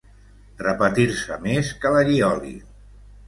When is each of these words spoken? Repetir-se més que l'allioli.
Repetir-se 0.61 1.37
més 1.45 1.71
que 1.83 1.91
l'allioli. 1.97 2.55